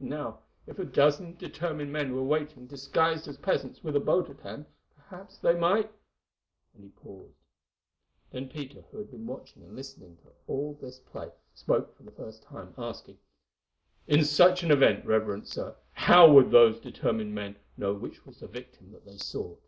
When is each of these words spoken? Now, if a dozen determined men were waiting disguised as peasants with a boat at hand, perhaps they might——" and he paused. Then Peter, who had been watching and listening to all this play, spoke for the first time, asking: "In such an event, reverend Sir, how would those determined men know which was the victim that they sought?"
Now, 0.00 0.40
if 0.66 0.80
a 0.80 0.84
dozen 0.84 1.36
determined 1.36 1.92
men 1.92 2.12
were 2.12 2.24
waiting 2.24 2.66
disguised 2.66 3.28
as 3.28 3.36
peasants 3.38 3.84
with 3.84 3.94
a 3.94 4.00
boat 4.00 4.28
at 4.28 4.40
hand, 4.40 4.66
perhaps 4.96 5.38
they 5.38 5.54
might——" 5.54 5.92
and 6.74 6.82
he 6.82 6.88
paused. 6.90 7.36
Then 8.32 8.48
Peter, 8.48 8.80
who 8.90 8.98
had 8.98 9.12
been 9.12 9.28
watching 9.28 9.62
and 9.62 9.76
listening 9.76 10.16
to 10.22 10.32
all 10.48 10.74
this 10.74 10.98
play, 10.98 11.30
spoke 11.54 11.96
for 11.96 12.02
the 12.02 12.10
first 12.10 12.42
time, 12.42 12.74
asking: 12.76 13.18
"In 14.08 14.24
such 14.24 14.64
an 14.64 14.72
event, 14.72 15.06
reverend 15.06 15.46
Sir, 15.46 15.76
how 15.92 16.32
would 16.32 16.50
those 16.50 16.80
determined 16.80 17.32
men 17.36 17.54
know 17.76 17.94
which 17.94 18.26
was 18.26 18.40
the 18.40 18.48
victim 18.48 18.90
that 18.90 19.04
they 19.04 19.18
sought?" 19.18 19.62